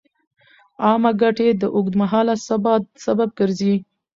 عامه 0.83 1.11
ګټې 1.21 1.49
د 1.61 1.63
اوږدمهاله 1.75 2.33
ثبات 2.47 2.83
سبب 3.05 3.29
ګرځي. 3.39 3.75